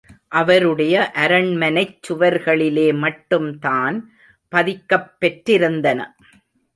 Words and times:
அவருடைய 0.27 1.11
அரண்மனைச் 1.15 1.99
சுவர்களிலே 2.07 2.87
மட்டும்தான் 2.97 3.97
பதிக்கப் 4.51 5.11
பெற்றிருந்தன. 5.21 5.99